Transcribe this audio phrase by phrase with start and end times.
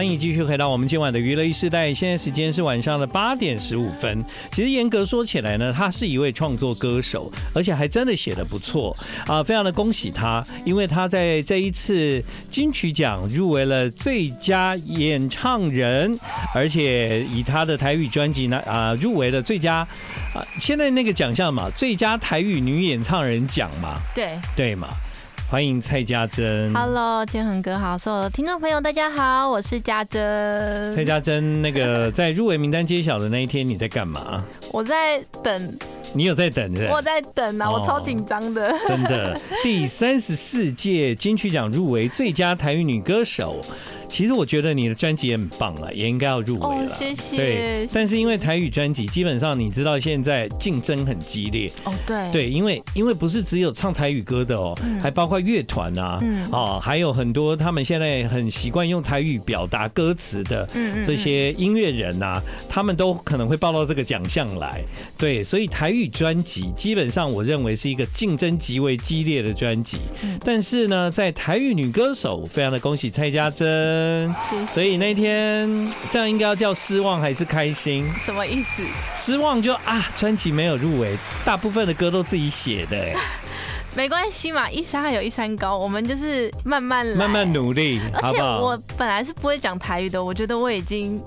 [0.00, 4.24] 欢迎继续回到我们今晚的娱乐一世代，现在时间是晚上的八点十五分。
[4.50, 16.18] 其实严格说起来呢，他是一位创作歌手，而且还真的写的不错啊，非常的恭喜他，因为他在这一次金曲奖入围了最佳演唱人，
[16.54, 19.86] 而且以他的台语专辑呢啊入围了最佳
[20.34, 24.88] 啊现在那个奖项嘛，最佳台语女演唱人奖嘛，对对嘛。
[25.50, 30.94] 欢迎蔡家珍，Hello，建恒哥好，所有的听众朋友大家好，我是家珍。
[30.94, 34.40] 蔡家珍，那个在入围名单揭晓的那一天，你在干嘛？
[34.72, 35.78] 我在等。
[36.14, 36.88] 你有在等是是？
[36.92, 38.72] 我在等啊，我超紧张的。
[38.86, 43.56] 真的，第三十四届金曲奖入围最佳台语女歌手。
[44.10, 46.90] 其实我觉得你的专辑也很棒了，也应该要入围了。
[46.98, 47.36] 谢谢。
[47.36, 51.70] 对，但是因为台语专辑基本上你知道现在竞争很激烈。
[51.84, 52.32] 哦，对。
[52.32, 56.18] 对，因为因为不是只有唱台语歌的哦，还包括乐团啊，
[56.50, 60.68] 哦，还有很多他们现在很习惯用台语表达歌词的
[61.04, 64.82] 这些音乐人呐，他们都可能会报到这个奖项来。
[65.16, 69.98] 对，所以台语专辑基本上我认为是一个竞争极为激烈的专辑。
[70.44, 73.99] 但是呢，在台语女歌手，非常的恭喜蔡家珍。
[74.00, 74.34] 嗯，
[74.66, 75.68] 所以那天
[76.08, 78.10] 这样应该要叫失望还是开心？
[78.24, 78.82] 什么意思？
[79.16, 83.14] 失望就啊，川崎没有入围，大部分的歌都自己写的，哎，
[83.94, 88.00] 没关系嘛，一山还有一山高，我们就是慢慢来，慢慢努力？
[88.14, 91.22] 而且我本来是不会讲台语的，我觉得我已经。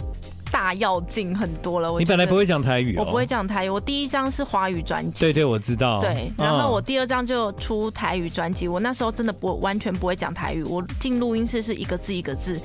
[0.53, 1.91] 大要进很多了。
[1.91, 3.69] 我你本来不会讲台语，我不会讲台语。
[3.69, 5.99] 我第一张是华语专辑，对对，我知道。
[5.99, 8.67] 对，然后我第二张就出台语专辑。
[8.67, 12.61] 我那时候真的不完全不会讲台语，我进录音室是一个字一个字，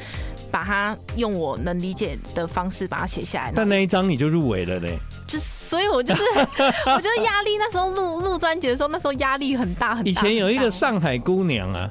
[0.50, 3.52] 把它用我能理解的方式把它写下来。
[3.56, 10.10] 但那一张你就入围了嘞，就所以，我就是我觉得压力 那时候录录专辑的时候，那时候压力很大很大。
[10.10, 11.90] 以前有一个上海姑娘啊，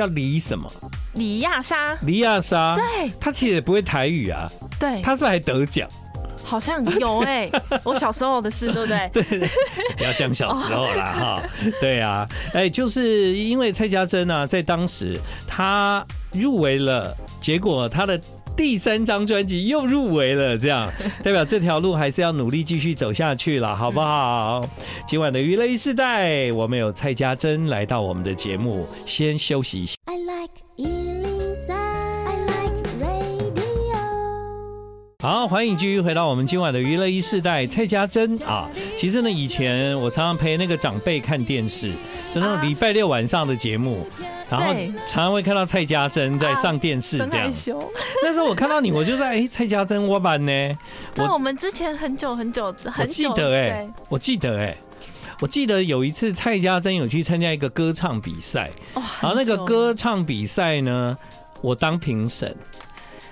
[0.00, 0.70] 叫李什么？
[1.14, 1.94] 李亚莎。
[2.06, 4.50] 李亚莎，对，她其实也不会台语啊。
[4.78, 5.86] 对，他是不是还得奖？
[6.42, 9.10] 好像有哎、欸， 我小时候的事，对不对？
[9.12, 9.48] 对，
[9.98, 11.42] 不要讲小时候啦哈。
[11.80, 18.18] 对啊，哎，就是因为蔡家珍啊，在当时他入围了，结果他的
[18.56, 20.90] 第三张专辑又入围了，这样
[21.22, 24.68] 代表这条路还是要努力继续走下去了，好不好？
[25.06, 29.94] 今晚的娱乐一世代，我们有蔡家珍来到我们的节目，先休息一下。
[35.20, 37.66] 好，欢迎继续回到我们今晚的娱乐一世代。
[37.66, 38.66] 蔡家珍啊，
[38.96, 41.90] 其实呢，以前我常常陪那个长辈看电视，
[42.34, 44.06] 就那种礼拜六晚上的节目，
[44.48, 44.72] 然后
[45.06, 47.52] 常常会看到蔡家珍在上电视这样。
[48.22, 50.78] 那时候我看到你，我就在哎，蔡家珍我版呢？
[51.18, 54.74] 我我们之前很久很久很记得哎，我记得哎，
[55.40, 61.14] 我记得有一次蔡家珍有去参加一个歌唱比赛，然后那个歌唱比赛呢，
[61.60, 62.56] 我当评审。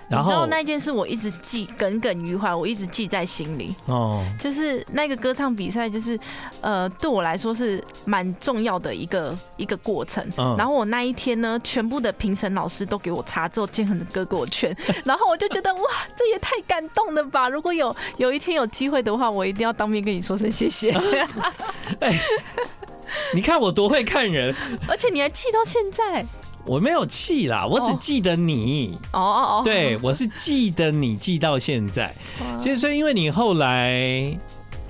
[0.09, 3.75] 然后那件事我一直记耿耿于怀，我一直记在心里。
[3.87, 6.19] 哦，就是那个歌唱比赛，就是
[6.61, 10.27] 呃，对我来说是蛮重要的一个一个过程。
[10.57, 14.75] 然后我那一天呢，全部的评审老师都给我擦，之后建恒的歌给我劝，
[15.05, 15.81] 然后我就觉得哇，
[16.17, 17.49] 这也太感动了吧！
[17.49, 20.91] 如果有有一天有机会的话，我一定要当面跟你说声谢谢。
[22.01, 22.19] 哎，
[23.35, 24.55] 你看我多会看人，
[24.89, 26.25] 而且你还记到现在。
[26.69, 28.97] 我没有气啦，我只记得你。
[29.12, 32.15] 哦哦哦，对，我是记得你记到现在。
[32.62, 34.39] 所以说，因为你后来，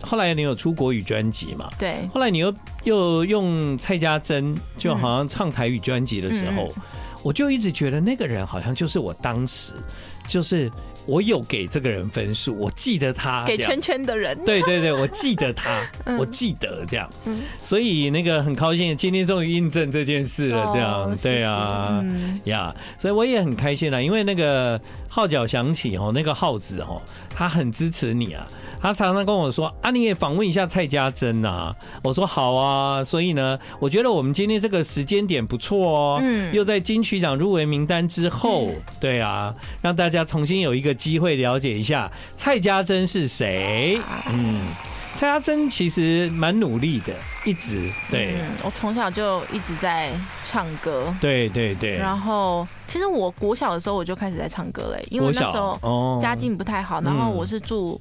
[0.02, 1.70] 后来你有出国语专辑嘛？
[1.78, 2.06] 对。
[2.12, 2.52] 后来你又
[2.82, 6.68] 又用蔡家珍，就好像唱台语专辑的时候，
[7.22, 9.72] 我就一直觉得那个人好像就是我当时，
[10.26, 10.70] 就是。
[11.08, 15.82] 我有给这个人分数，我记得他给圈圈的人，对对对，我记得他，
[16.18, 17.10] 我记得这样，
[17.62, 22.04] 所以那个很高兴，今天终于印证这件事了，这样，对啊，
[22.44, 27.00] 呀，所以我也很开心啦，因为那个号角响起哦，那个号子哦，
[27.34, 28.46] 他很支持你啊。
[28.80, 36.18] 他常常跟我说：“啊，你也访问一下蔡家珍呐。”我说：“好啊。”所以呢，我觉得我们今天这个时间点不错哦。
[36.22, 36.54] 嗯。
[36.54, 38.70] 又在金曲奖入围名单之后，
[39.00, 39.52] 对啊，
[39.82, 43.98] 让大家重新有一个机会了解一下蔡家珍是谁。
[44.30, 44.60] 嗯，
[45.14, 47.14] 蔡家珍其实蛮努力的，
[47.46, 48.34] 一直对。
[48.34, 50.10] 嗯我从小就一直在
[50.44, 51.14] 唱歌。
[51.20, 51.96] 对对对。
[51.96, 57.98] 然后，其实我国小的时候我就开始在唱歌嘞，因为那时候家境不太好，然后我是住。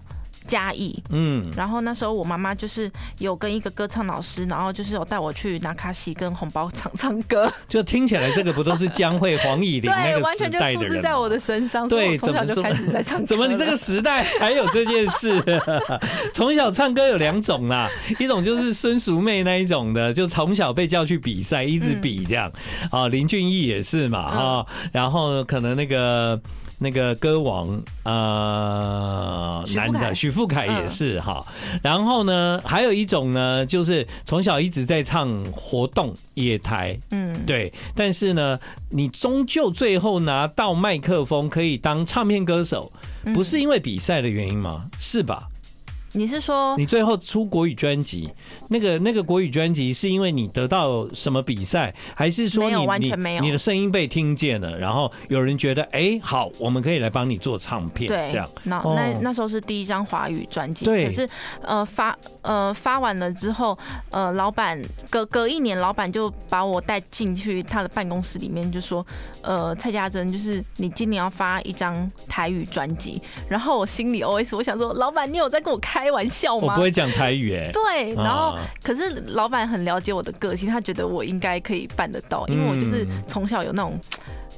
[0.48, 2.90] 嘉义，嗯，然后那时候我妈妈就是
[3.20, 7.52] 有跟一个歌唱老师，然后就是有带我去拿卡西跟红包场唱歌。
[7.68, 10.50] 就听起来这个不都是江蕙、黄乙玲那个时代的人？
[10.50, 11.88] 对，完全就复制在我的身上。
[11.88, 13.26] 对，从小就开始在唱歌。
[13.26, 15.44] 怎么你这个时代还有这件事？
[16.34, 22.52] 从小唱歌有两种啦，一种就是孙淑妹那一种的，就从小被叫去比赛，一直比这样。
[22.90, 26.40] 啊，林俊逸也是嘛，哈，然后可能那个。
[26.80, 31.46] 那个歌王呃男的许富凯也是哈，
[31.82, 37.46] 然后呢还有一种呢就是从小一直在唱活动野台，嗯。
[37.46, 38.60] 对，但是呢
[38.90, 42.92] 你终究最后拿到麦克风可以当唱片歌手，
[43.34, 44.86] 不是因为比赛的原因吗？
[45.00, 45.48] 是吧？
[46.18, 48.28] 你是说你最后出国语专辑，
[48.70, 58.50] 那个那个国语专辑是因为你得到什么比赛，还是说你完全没有你的声音被听见了，然后有人觉得哎、欸、好，我们可以来帮你做唱片，对，这样。
[58.64, 61.06] 那那那时候是第一张华语专辑，对。
[61.06, 61.30] 可是
[61.62, 63.78] 呃发呃发完了之后，
[64.10, 64.82] 呃老板
[65.12, 69.06] 隔隔一年，老板就把我带进去他的办公室里面，就说
[69.44, 76.68] 呃蔡家珍，就是你今年要发一张台语专辑，然后我心里 OS 我想说，老板你有在跟我开开玩笑吗？
[76.68, 77.70] 我不会讲台语哎。
[77.74, 84.00] 对，然后可是老板很了解我的个性，他觉得我应该可以办得到，因为我就是从小有那种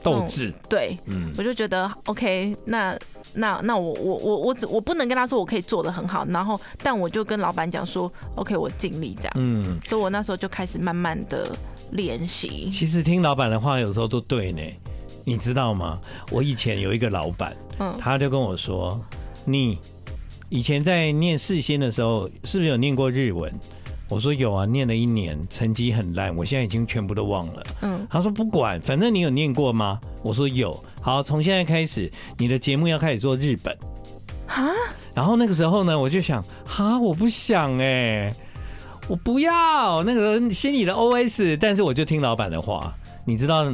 [0.04, 0.54] 斗志。
[0.70, 2.96] 对，嗯，我就觉得 OK，那
[3.34, 9.34] 那那我我我我只我不能跟他说我可以做的很好，然后但我就跟老板讲说 OK，我尽力这样。
[9.36, 11.48] 嗯，所以我那时候就开始慢慢的
[11.94, 12.70] 练习。
[12.70, 14.62] 其实听老板的话有时候都对呢，
[15.26, 16.00] 你知道吗？
[16.30, 19.00] 我以前有一个老板，嗯，他就跟我说
[19.46, 19.80] 你。
[20.50, 23.52] 以前在念世新的时候，是不是有念过日文？
[24.10, 27.66] 我说有啊，念了一年，成绩很烂，我现在已经全部都忘了。
[27.82, 30.00] 嗯，他说不管，反正你有念过吗？
[30.24, 30.84] 我说有。
[31.00, 33.78] 好，从现在开始，你的节目要开始做日本。
[34.48, 34.74] 啊？
[35.14, 38.36] 然后那个时候呢，我就想，哈，我不想哎、欸，
[39.08, 42.92] 我不要那个心里的 OS，但是我就听老板的话，
[43.24, 43.72] 你知道，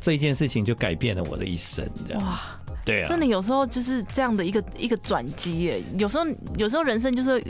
[0.00, 2.22] 这一件事情就改变了我的一生，这样。
[2.22, 2.57] 哇。
[2.88, 5.82] 对啊，真的有时候就是这样的一个一个转机耶。
[5.98, 6.24] 有时候
[6.56, 7.42] 有时候人生就是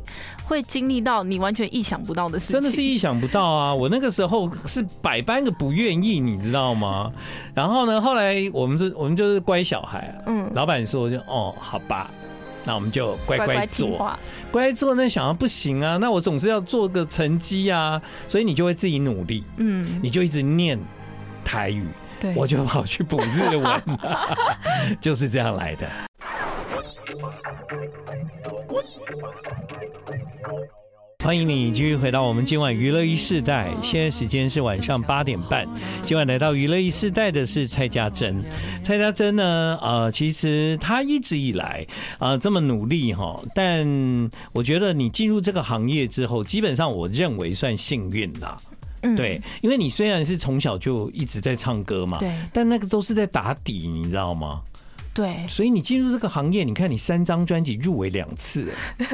[0.45, 3.73] 会经历到你完全意想不到的事情，真的是意想不到啊！
[3.73, 7.13] 我那个时候是百般的不愿意，你知道吗？
[7.55, 12.11] 然后呢，后来我们就我们就是乖小孩，嗯，老板说就哦，好吧，
[12.65, 14.19] 那我们就乖乖做，乖
[14.51, 14.93] 乖做。
[14.97, 20.77] 那想要不行啊，那我总是要做个成绩啊，所以你就会自己努力，嗯，你就一直念
[21.45, 21.87] 台语。
[22.21, 23.83] 对，我就跑去补日文，
[25.01, 25.89] 就是这样来的。
[31.25, 35.69] 欢迎你继续回到我们今晚娱乐一世代，现在时间是晚上八点半。
[36.03, 38.43] 今晚来到娱乐一世代的是蔡家珍，
[38.83, 41.87] 蔡家珍呢，呃，其实他一直以来
[42.19, 43.87] 啊、呃、这么努力哈，但
[44.53, 48.59] 我觉得你进入这个行业之后，基本上我认为算幸运啦。
[49.17, 54.63] 对，因为你虽然是从小就一直在唱歌嘛，对，但那个都是在打底，你知道吗？
[55.19, 58.69] 对，所以你进入这个行业，你看你三张专辑入围两次，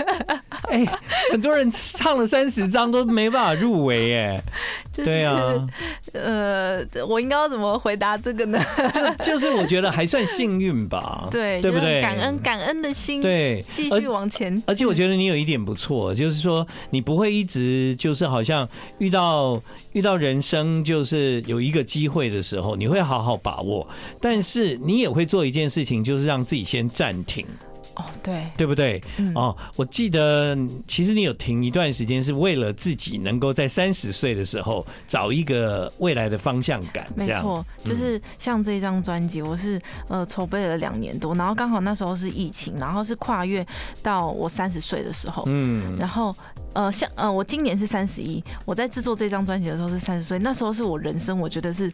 [0.68, 0.84] 哎，
[1.32, 4.42] 很多人唱了三十张都没办法入围，哎，
[4.94, 5.66] 对啊，
[6.12, 8.62] 呃，我应该要怎么回答这个呢？
[9.24, 12.02] 就就是我觉得还算幸运吧， 对，对不对？
[12.02, 14.62] 感恩感恩的心，对，继续往前。
[14.66, 18.68] 而且我觉得你有一点不错，就是说你不会一直就是好像
[18.98, 19.58] 遇到
[19.94, 23.88] 遇到人生就是有一个机会的时候，你会好好把握，
[24.20, 25.94] 但是你也会做一件事情。
[26.02, 27.46] 就是让自己先暂停
[27.96, 29.00] 哦，对，对不对？
[29.37, 30.58] 哦，我记得
[30.88, 37.06] 其实你有停一段时间，是为了自己能够在三十岁的时候找一个未来的方向感。
[37.14, 43.64] 没错，就是像这张专辑，我是呃筹备了两年多，然后刚好那时候是疫情，然后是跨越
[44.02, 46.35] 到我三十岁的时候，嗯，然后
[46.73, 51.88] 呃像呃我今年是三十一，我在制作这张专辑的时候是三十岁，那时候是我人生我觉得是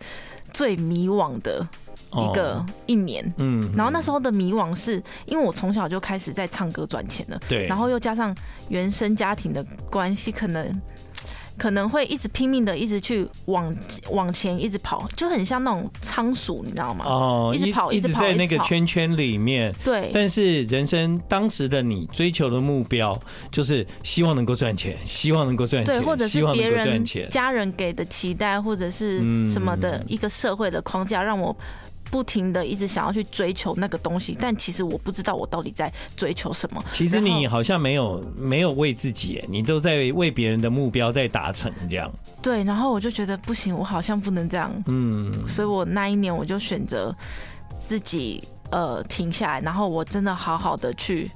[0.50, 1.62] 最迷惘的。
[2.12, 8.34] 一个一年，嗯，然后那时候的迷惘是因为我从小就开始在唱歌赚钱了，对，然后又加上
[8.68, 10.82] 原生家庭的关系，可能
[11.56, 13.72] 可能会一直拼命的一直去往
[14.10, 17.04] 往前一直跑，就很像那种仓鼠，你知道吗？
[17.06, 20.10] 哦，一直跑，一直跑，在那个圈圈里面，对。
[20.12, 23.16] 但是人生当时的你追求的目标
[23.52, 31.54] 就是希望能够赚钱，希望能够赚钱，对，或者是别人家人给的期待，或者是什么的一个社会的框架，让我。
[32.10, 36.84] 不停的一直想要去追求那个东西，但其实我不知道我到底在追求什么。
[36.92, 42.10] 其实你好像没有没有为自己，你都在为别人的目标在达成这样。
[42.42, 44.72] 对，然后我就觉得不行，我好像不能这样。
[44.86, 47.14] 嗯，所以我那一年我就选择
[47.78, 51.30] 自己呃停下来，然后我真的好好的去。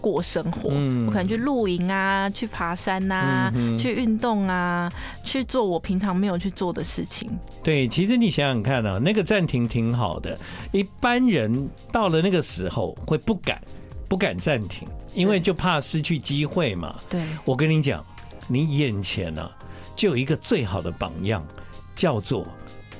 [0.00, 0.70] 过生活，
[1.06, 4.90] 我可能去露营啊，去爬山啊，去运动啊，
[5.24, 7.30] 去做我平常没有去做的事情。
[7.62, 10.36] 对，其实你想想看啊，那个暂停挺好的。
[10.72, 13.60] 一般人到了那个时候会不敢，
[14.08, 16.96] 不敢暂停，因为就怕失去机会嘛。
[17.08, 18.04] 对，我跟你讲，
[18.48, 19.48] 你眼前呢
[19.94, 21.46] 就有一个最好的榜样，
[21.94, 22.46] 叫做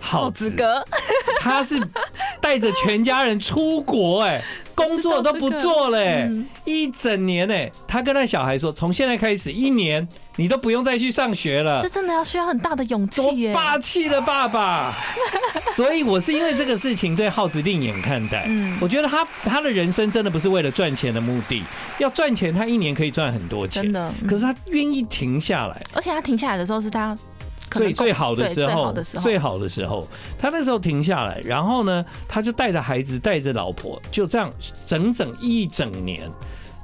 [0.00, 0.84] 浩子哥，
[1.40, 1.80] 他是
[2.40, 4.44] 带着全家人出国哎、欸。
[4.80, 7.72] 工作都不做了、欸嗯，一整年哎、欸。
[7.86, 13.52] 他跟他小孩说：“从现在开始，一年你都不用再去上学了。”这真的要需要很大的勇气耶！
[13.52, 14.96] 霸气的爸爸。
[15.76, 18.46] 所以，我是因为这个事情对浩子另眼看待。
[18.48, 21.62] 嗯，我觉得他他的人生真的不是为了赚钱的目的。
[21.98, 24.10] 要赚钱，他一年可以赚很多钱，真的。
[24.26, 27.14] 可是他愿意停下来，而且他停下来的时候是他。
[27.70, 30.06] 最最好的时候，最好的时候，
[30.38, 34.50] 他那时候停下来，然后呢，他就带着孩子，带着老婆，就这样
[34.86, 36.28] 整整一整年，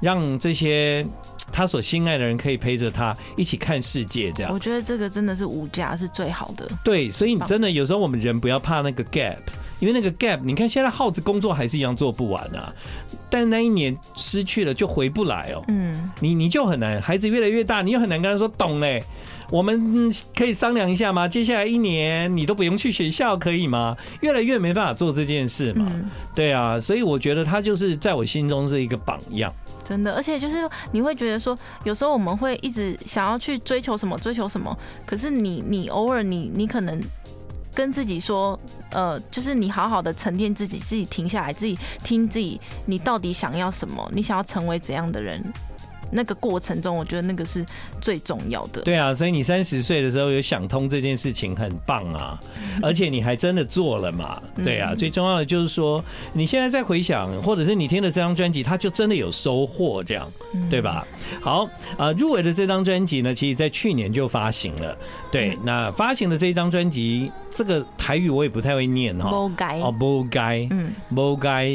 [0.01, 1.05] 让这些
[1.51, 4.31] 他所心爱的人可以陪着他一起看世界。
[4.31, 6.69] 这样，我觉得这个真的是无价，是最好的。
[6.83, 9.37] 对，所以你真的有时候我们人不要怕那个 gap，
[9.79, 12.73] 因为那个 gap，你看现在耗子工作还是一样做不完啊，
[13.29, 15.63] 但那一年失去了就回不来哦。
[15.67, 19.03] 嗯，你你就很难，孩子越来越大，你又很难跟他说懂嘞。
[19.49, 21.27] 我们可以商量一下吗？
[21.27, 23.95] 接下来一年你都不用去学校，可以吗？
[24.21, 25.89] 越来越没办法做这件事嘛。
[26.35, 29.53] 对啊，所以我觉得他就是在我心中是一个榜样。
[29.85, 37.01] 真的，而且就是你会觉得说，有时候我们会一直想要去追求什么，追求什么，可是你你偶尔你你可能
[37.73, 38.59] 跟自己说，
[38.91, 44.05] 呃，就是你好好的沉淀自己，自己停下来，自己听自己，你到底想要什么？
[44.13, 45.41] 你想要成为怎样的人？
[46.11, 47.65] 那个过程中，我觉得那个是
[48.01, 48.81] 最重要的。
[48.81, 52.39] 对啊，所以你三十岁的时候有想通这件事情，很棒啊！
[52.81, 54.41] 而且你还真的做了嘛？
[54.63, 60.25] 对啊，最重要的就是说，你现在再回想，或者是你听的这张专辑，它就真的有收获，这样
[60.69, 61.05] 对吧？
[61.41, 64.97] 好啊，入围的这张专辑呢，其实在去年就发行了。
[65.31, 69.29] 对，那发行的这一张专辑，这个台语我也不太会念哈。
[69.29, 71.67] 不该哦，不该，嗯，不该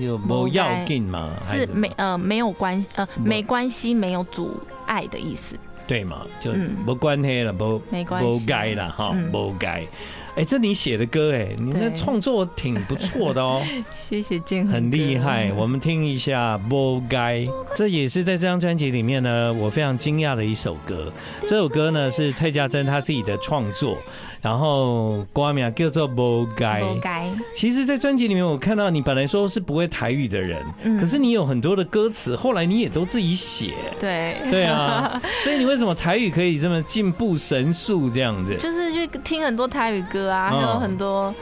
[0.00, 3.59] 就不要紧嘛，是没呃没有关呃没关。
[3.60, 5.54] 关系没有阻碍的意思，
[5.86, 6.26] 对嘛？
[6.40, 6.50] 就
[6.86, 9.86] 没关系了，不没关系，不该了哈，不该。
[10.40, 13.62] 哎，这你写的歌哎，你的创作挺不错的哦。
[13.92, 15.52] 谢谢建恒，很厉害。
[15.52, 17.40] 我们听一下《不该》，
[17.76, 21.12] 这也是在这张专辑里面呢，我非常惊讶的一首歌。
[21.42, 23.98] 这首歌呢是蔡家珍他自己的创作。
[24.42, 26.82] 然后歌名叫做不该。
[27.54, 33.74] 其实，在专辑里面，我看到你本来说是不会台语的人，嗯，可是你有很多的歌词，后来你也都自己写。
[34.00, 35.20] 对，对啊。
[35.44, 38.56] 所以你为什么台语可以这么进步神速这样子？
[38.56, 41.34] 就是去听很多台语歌啊，还有很多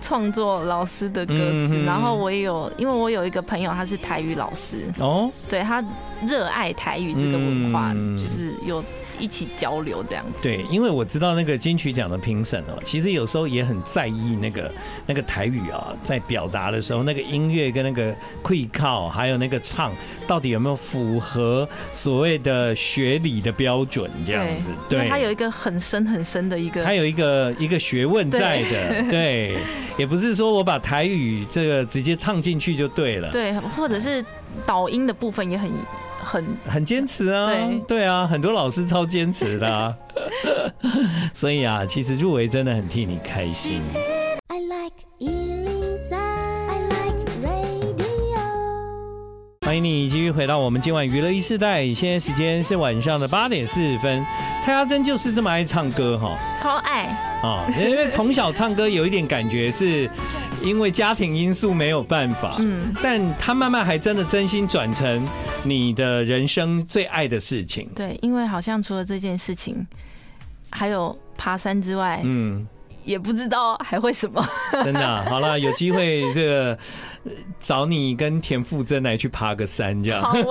[0.00, 1.34] 创作老师的歌
[1.68, 1.82] 词。
[1.84, 5.84] 然后我也有，因为我有一个朋友，他是台语老师哦，对，他
[6.26, 8.82] 热爱台语这个文化，就是有。
[9.18, 10.38] 一起交流这样子。
[10.42, 14.72] 对，因为我知道那个金曲奖的评审哦，其实有时候也很在意那个
[15.06, 19.92] 那个台语啊，在表达的时候，那个音乐跟那个会靠，还有那个唱，
[20.26, 24.70] 到底有没有符合所谓的学理的标准这样子？
[24.88, 29.02] 对，因为它有一个很深很深的一个，它有一个一个学问在的。
[29.10, 29.58] 对，
[29.96, 33.30] 也不是说我把台语这个直接唱进去就对了。
[33.30, 34.24] 对，或者是
[34.64, 35.70] 导音的部分也很。
[36.26, 39.94] 很很坚持啊，对对啊，很多老师超坚持的啊，
[41.32, 43.80] 所以啊，其实入围真的很替你开心。
[44.48, 45.06] I like
[49.64, 54.24] 欢迎你继续回到我们今晚娱乐一世代，现在时间是晚上的八点四十分。
[54.62, 57.06] 蔡家珍就是这么爱唱歌哈，超爱
[57.42, 57.66] 啊！
[57.78, 60.08] 因为从小唱歌有一点感觉，是
[60.62, 65.26] 因为家庭因素没有办法，嗯，但他慢慢还真的真心转成
[65.64, 67.88] 你的人生最爱的事情。
[67.94, 69.86] 对，因为好像除了这件事情，
[70.70, 72.66] 还有爬山之外，嗯。
[73.06, 74.44] 也不知道还会什么，
[74.84, 76.76] 真的、啊、好了，有机会这个
[77.60, 80.34] 找你跟田馥甄来去爬个山，这样好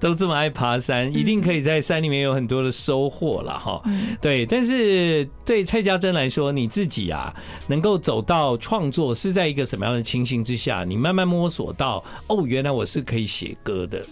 [0.00, 3.82] 都这么爱爬山，一定可以在山里面有很多的收获了哈。
[4.20, 7.34] 对，但是对蔡家珍来说，你自己啊，
[7.66, 10.82] 能够走到创作是在一个什么样的情形之下？
[10.82, 14.02] 你慢慢摸索到，哦，原来我是可以写歌的。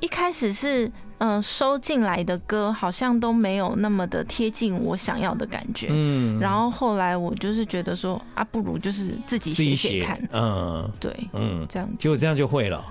[0.00, 0.90] 一开始是。
[1.20, 5.88] 嗯，收进来的歌好像都没有那么的贴近我想要的感觉。
[5.90, 10.18] 嗯，然后后来我就是觉得说啊，不如就是自己写写看。
[10.32, 12.82] 嗯，对，嗯，这样子，结果这样就会了。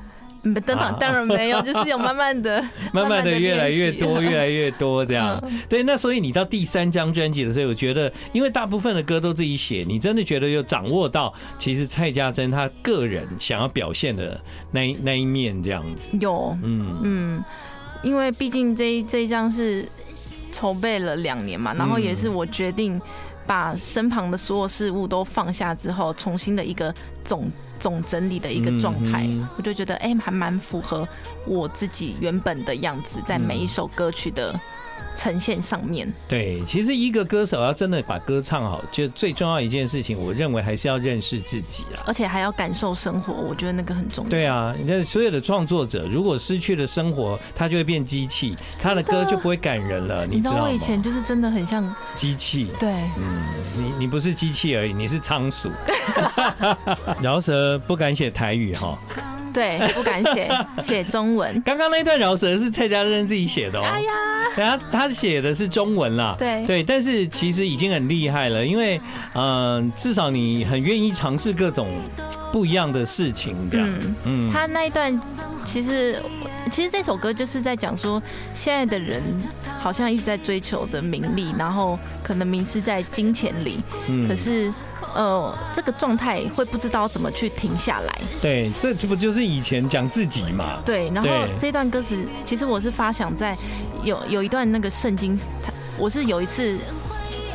[0.41, 5.43] 等等，当然没有，就是有慢慢的、 慢慢的越来越多、越来越多这样。
[5.67, 14.39] 对，那所以你到第三张专辑的时候，我觉得，因为大部分的歌都自己写，你真的觉得有掌握到，其实蔡家珍他个人想要表现的
[14.71, 16.09] 那那一面这样子。
[16.21, 17.43] 有，嗯嗯。
[18.01, 19.87] 因为毕竟这一这一张是
[20.51, 22.99] 筹备了两年嘛，然后也是我决定
[23.45, 29.27] 把身旁的所有事物都放下之后，重新的一个总总整理的一个状态，
[29.57, 31.07] 我就觉得哎，还蛮符合
[31.45, 34.59] 我自己原本的样子，在每一首歌曲的
[35.15, 36.11] 呈现上面。
[36.27, 44.29] 对，其实一个歌手要真的把歌唱好，就最重要一件事情，我认为还是要认识自己啊，而且还要感受生活，我觉得那个很重要。
[44.29, 50.25] 对啊，你看所有的创作者，如果失去了生活，他就会变机器，他的歌就不会感人了。
[50.25, 50.63] 你知道？
[50.63, 52.69] 我以前就是真的很像机器。
[52.79, 53.43] 对，嗯，
[53.77, 55.69] 你你不是机器而已，你是仓鼠。
[57.21, 58.97] 饶舌不敢写台语哈。
[59.59, 60.49] 对，不敢写
[60.81, 61.61] 写中文。
[61.65, 63.83] 刚刚那段饶舌是蔡家珍自己写的哦。
[63.83, 64.11] 哎呀，
[64.55, 66.33] 他他写的是中文啦。
[66.39, 68.97] 对对，但是其实已经很厉害了，因为
[69.33, 71.89] 嗯、呃，至少你很愿意尝试各种
[72.53, 73.87] 不一样的事情这样。
[73.89, 74.53] 嗯嗯。
[74.53, 75.21] 他那一段
[75.65, 76.23] 其实
[76.71, 78.23] 其实这首歌就是在讲说，
[78.53, 79.21] 现在的人
[79.81, 83.81] 好像一直在追求的名利，然后可能迷失在金钱里。
[84.07, 84.25] 嗯。
[84.25, 84.71] 可是。
[85.13, 88.21] 呃，这个状态会不知道怎么去停下来。
[88.41, 90.79] 对，这不就是以前讲自己嘛？
[90.85, 92.15] 对，然后这段歌词，
[92.45, 93.57] 其实我是发想在
[94.03, 95.37] 有有一段那个圣经，
[95.97, 96.77] 我是有一次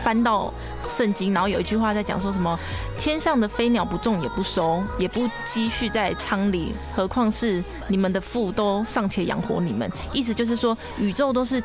[0.03, 0.53] 翻到
[0.89, 2.59] 圣经，然后有一句话在讲说什么：
[2.99, 9.89] 天上的飞鸟不种也不收，也不积蓄在仓里，何况是你们的父都尚且养活你们。
[10.13, 11.63] 意思就是说，宇宙都是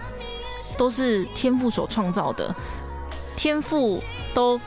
[0.77, 2.53] 都是天父所创造的，
[3.35, 4.59] 天父都。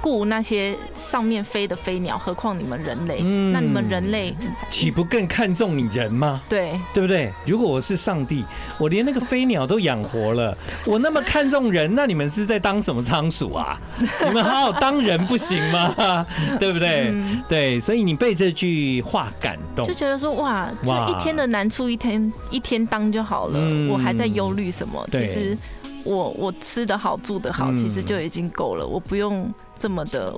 [0.00, 3.20] 顾那些上面飞的飞鸟，何况你们人类？
[3.22, 4.34] 嗯，那你们人类
[4.70, 6.40] 岂不更看重你人吗？
[6.48, 7.32] 对，对不对？
[7.46, 8.44] 如果我是上帝，
[8.78, 13.80] 我连那个飞鸟都养活了， 我那么看重人，那你们是在当什么仓鼠啊？
[14.26, 15.94] 你们好好当人不行吗？
[16.58, 17.08] 对不对？
[17.12, 25.06] 嗯、对，所以你被这句话感动，就觉得说哇，就一天的难处一天一天当就好了，嗯、我还在忧虑什么？
[25.12, 25.56] 其实
[26.04, 29.52] 我我吃得好住得好，其实就已经够了，我不用。
[29.78, 30.34] 这么的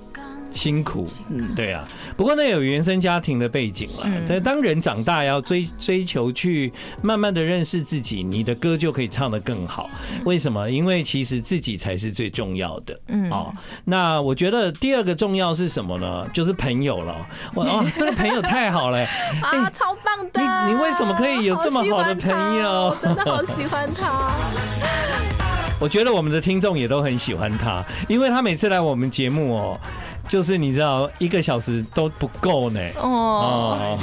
[0.53, 1.87] 辛苦，嗯，对啊。
[2.17, 4.07] 不过那有原生家庭的背景了。
[4.27, 9.89] 但当人长大要追追求去慢慢的认识自己，你的歌就可以唱得更好。
[10.25, 10.69] 为什么？
[10.69, 12.99] 因为其实自己才是最重要的。
[13.07, 13.53] 嗯，哦，
[13.85, 16.27] 那我觉得第二个重要是什么呢？
[16.33, 17.15] 就是朋友了。
[17.55, 18.99] 哇，哦， 这个朋友太好了，
[19.43, 20.41] 啊，超棒的！
[20.67, 22.69] 你你为什么可以有这么好的朋友？
[22.69, 24.33] 我真的好喜欢他。
[25.81, 29.81] 我觉得我们的听众也都很喜欢他，因为他每次来我们节目哦，
[30.27, 32.81] 就是你知道一个小时都不够呢。
[32.97, 33.99] 哦。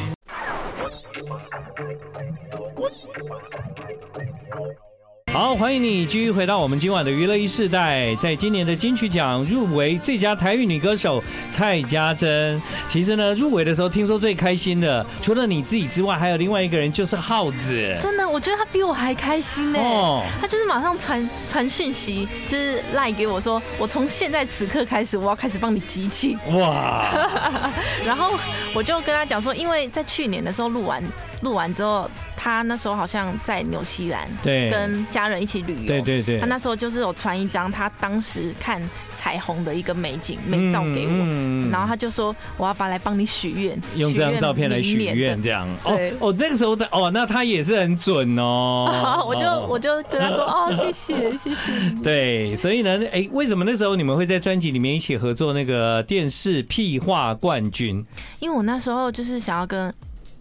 [5.36, 8.15] 好，欢迎你继续回到我们今晚的娱乐一世代。
[8.15, 11.21] 在今年的金曲奖入围最佳台语女歌手
[11.52, 12.62] 蔡家珍。
[12.88, 17.98] 其实呢，入围的时候听说最开心的，除了你自己之外，还有另外一个人，就是耗子。
[18.02, 19.80] 真的，我觉得他比我还开心呢。
[19.82, 26.38] 哦，他就是马上传传讯息，就是赖给我说，我从现在此刻开始，我要开始帮你集气。
[26.54, 27.10] 哇！
[28.08, 28.39] 然后
[28.74, 31.04] 我就跟他讲说，因为在去年的时候录完
[31.41, 32.10] 录完之后。
[32.38, 35.88] 他那时候好像在纽西兰，对，跟家人一起旅游。
[35.88, 36.39] 对对对。
[36.39, 38.80] 他那时候就是有传一张他当时看
[39.15, 45.67] 彩虹的一个美景美照给我，嗯然后他就说我要把来帮你许愿，用这张照片来许愿这样。
[45.86, 49.24] 哦哦，那个时候的哦，那他也是很准哦。
[49.28, 51.71] 我就我就跟他说 哦，谢谢谢谢。
[52.04, 58.06] 对，所以呢，哎，为什么那时候你们会在专辑里面一起合作那个电视屁话冠军？
[58.39, 59.91] 因为我那时候就是想要跟。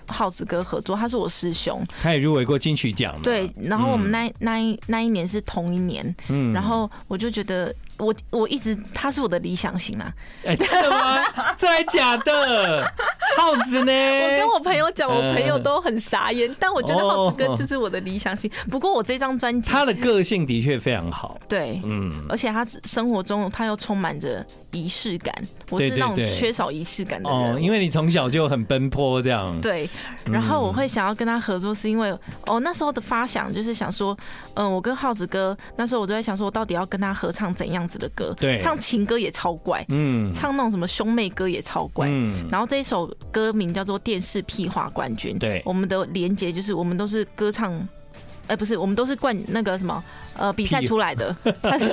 [0.08, 3.14] 浩子哥合作，他是我师兄，他也入围过金曲奖。
[3.22, 7.74] 对，然后我们那那一那一年是同一年，嗯，然后我就觉得。
[7.98, 10.12] 我我一直他是我的理想型啊！
[10.44, 11.24] 哎，真的吗？
[11.56, 12.92] 真的假的？
[13.36, 13.92] 耗子呢？
[13.92, 16.54] 我跟我朋友讲，我朋友都很傻眼。
[16.58, 18.50] 但我觉得耗子哥就是我的理想型。
[18.70, 21.38] 不过我这张专辑，他的个性的确非常好。
[21.48, 25.34] 对，嗯，而且他生活中他又充满着仪式感。
[25.70, 27.54] 我是那种缺少仪式感的人。
[27.54, 29.58] 哦，因为你从小就很奔波这样。
[29.60, 29.88] 对，
[30.30, 34.16] 然后我会想要跟他合作，是因为哦那时候的发想就是想说，
[34.54, 47.72] 嗯，我跟耗子哥那时候我就在想说，我到底要跟他合唱怎样子的歌，对，唱情歌也超怪，嗯，唱那种什么兄妹歌也超怪，嗯，然后这一首歌名叫做《电视屁话冠军》，对，我们的连接就是我们都是歌唱，
[48.46, 50.02] 哎、欸，不是，我们都是冠那个什么，
[50.36, 51.92] 呃，比赛出来的， 他是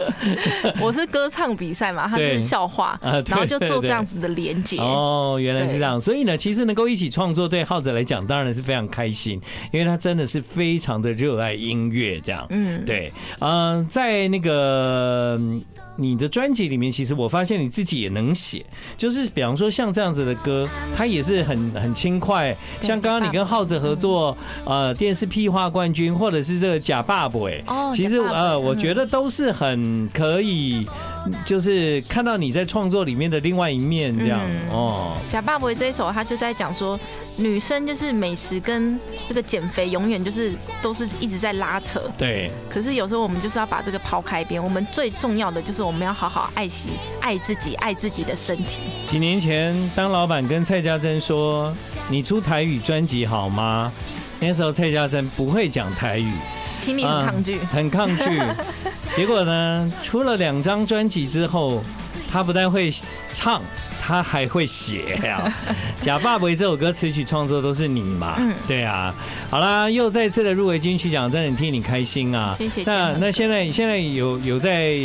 [0.80, 4.77] 我是歌唱比赛嘛，他是笑话，然后就做这样子的连接。
[4.77, 9.39] 哦，原来是这样，所以呢，其实能够一起创作，对浩子来讲当然是非常开心，
[9.71, 15.39] 因为他真的是非常的热爱音乐，这样，嗯，对，嗯，在那个。
[15.97, 18.65] 你的专辑里面，其实我发现你自己也能写，
[18.97, 22.56] 就是比方说像这样子的歌，它也是很很轻快。
[22.82, 27.62] 像刚刚你跟浩子合作，呃，电视屁话冠军，或者是这个假爸爸，哎，
[27.93, 30.85] 其实呃，我觉得都是很可以
[31.45, 35.17] 就是看到你在创作里面的另外一面，这样、嗯、哦。
[35.29, 36.99] 假爸爸这一首，他就在讲说，
[37.37, 42.01] 女生就是美食跟这个减肥，永远就是都是一直在拉扯。
[42.17, 42.51] 对。
[42.69, 48.81] 可是有时候我们就是要把这个抛开一边，我们最重要的就是我们要好好爱惜、爱自己、爱自己的身体。
[49.05, 51.73] 几年前，当老板跟蔡家珍说
[52.09, 53.91] ：“你出台语专辑好吗？”
[54.39, 56.31] 那时候蔡家珍不会讲台语。
[56.81, 58.41] 心里很抗拒，嗯，很抗拒。
[59.15, 61.83] 结果呢，出了两张专辑之后，
[62.31, 62.91] 他不但会
[63.29, 63.61] 唱，
[64.01, 65.53] 他还会写呀。
[66.03, 68.35] 《假爸爸》这首歌词曲创作都是你嘛？
[68.39, 69.13] 嗯，对啊。
[69.49, 72.55] 好啦，又再次的入围金曲奖，真的很替你开心啊！
[72.57, 72.83] 谢谢。
[72.85, 74.97] 那那现在现在有有在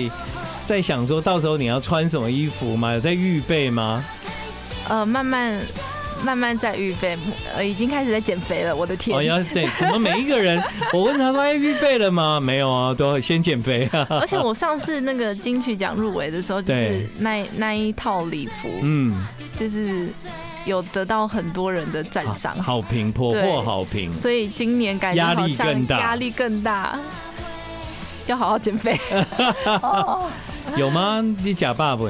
[0.65, 2.95] 在想说到时候你要穿什么衣服吗？
[2.95, 4.03] 有在预备吗？
[4.89, 5.61] 呃，慢慢。
[6.27, 7.17] 慢慢在预备，
[7.55, 8.75] 呃，已经开始在减肥了。
[8.75, 9.17] 我的天！
[9.17, 10.61] 哦，要对，怎么每一个人？
[10.93, 14.05] 我问他说：“哎，预备了吗？”没有啊，都要先减肥啊。
[14.11, 19.25] 而且我上次那个金曲奖入围的时候，就是那那一套礼服，嗯，
[19.57, 20.09] 就是
[20.65, 24.13] 有得到很多人的赞赏，好评，破获好评。
[24.13, 26.99] 所以今年感觉压力更大，压力更大，
[28.27, 28.99] 要好好减肥。
[30.77, 31.23] 有吗？
[31.45, 32.03] 你假爸爸？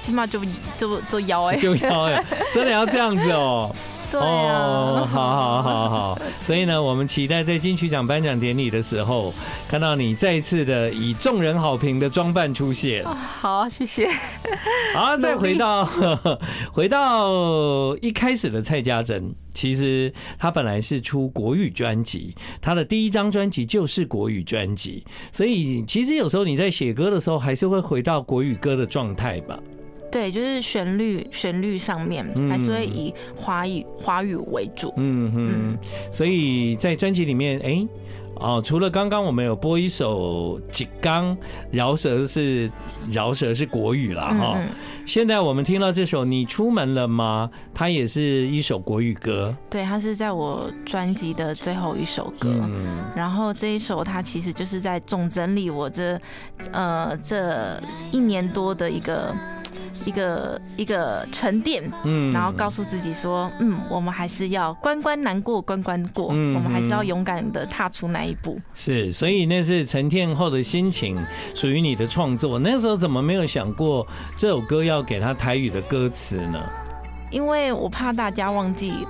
[0.00, 0.40] 起码就
[0.78, 3.74] 就就腰哎，就腰哎， 真的要这样子哦。
[4.10, 6.18] 对啊，哦，好好好好。
[6.40, 9.34] 所以呢，我们期待在金曲奖颁奖典礼的时候，
[9.68, 13.04] 看到你再一次的以众人好评的装扮出现。
[13.04, 14.08] 好，谢谢。
[14.94, 15.88] 好，再回到
[16.70, 29.58] 回到一开始的蔡家珍，其实他本来是出国语专辑，他的第一张专辑就是国语专辑，所以其实有时候你在写歌的时候，还是会回到国语歌的状态吧。
[30.10, 34.92] 对，就是旋律，旋律上面还是会以华语华语为主。
[34.96, 35.78] 嗯哼，
[36.12, 37.84] 所以在专辑里面，哎，
[38.36, 41.36] 哦，除了刚刚我们有播一首《几刚》，
[41.72, 42.70] 饶舌是
[43.10, 44.56] 饶舌是国语了哈。
[45.04, 49.54] 现在我们听到这首《你出门了吗》，它也是一首国语歌。
[49.68, 52.54] 对，它是在我专辑的最后一首歌。
[52.62, 52.86] 嗯
[53.16, 56.18] 然后这一首它其实就是在总整理我这
[56.72, 57.78] 呃这
[58.12, 59.34] 一年多的一个。
[60.04, 68.60] 一个一个沉淀，嗯，然后告诉自己说，嗯，我们还是要关关难过关关过，嗯，我们还是要勇敢的踏出那一步。
[68.74, 71.18] 是，所以那是沉淀后的心情，
[71.54, 72.58] 属于你的创作。
[72.58, 76.60] 那时候怎么没有想过这首歌要给他台语的歌词呢？
[77.30, 79.06] 因为我怕大家忘记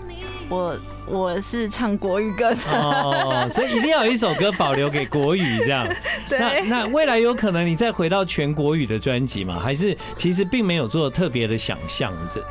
[0.48, 0.76] 我。
[1.06, 5.86] 我是唱国语歌的哦，所以一定要有一首歌保留给国语这样。
[6.30, 9.60] 对，那那未来有可能你再回到全国语的专辑吗？
[9.62, 12.42] 还是其实并没有做特别的想象着？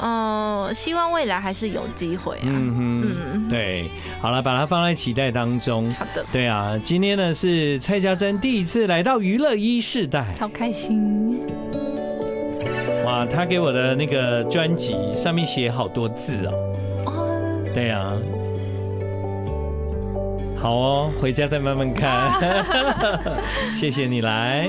[0.00, 2.42] 嗯，希望未来还是有机会啊。
[2.46, 3.88] 嗯哼，嗯，对，
[4.20, 5.88] 好了，把它放在期待当中。
[5.92, 11.38] 好的，对啊，今天呢是蔡家珍第一次来到娱乐一世代，超开心。
[13.04, 16.52] 哇，他给我的那个专辑上面写好多字哦。
[17.74, 18.12] 对呀，
[20.56, 22.30] 好哦，回家再慢慢看。
[23.74, 24.68] 谢谢你来。